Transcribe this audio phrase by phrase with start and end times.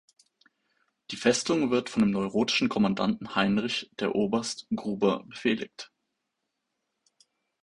[1.11, 5.91] Die Festung wird von dem neurotischen Kommandanten Heinrich "der Oberst" Gruber befehligt.